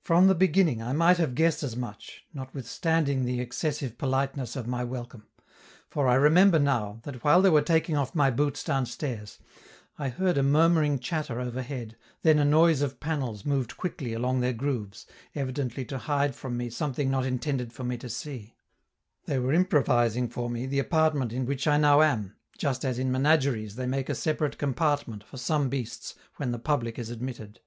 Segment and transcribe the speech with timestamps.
[0.00, 4.82] From the beginning I might have guessed as much, notwithstanding the excessive politeness of my
[4.82, 5.26] welcome;
[5.90, 9.38] for I remember now, that while they were taking off my boots downstairs,
[9.98, 14.54] I heard a murmuring chatter overhead, then a noise of panels moved quickly along their
[14.54, 15.04] grooves,
[15.34, 18.54] evidently to hide from me something not intended for me to see;
[19.26, 23.12] they were improvising for me the apartment in which I now am just as in
[23.12, 27.60] menageries they make a separate compartment for some beasts when the public is admitted.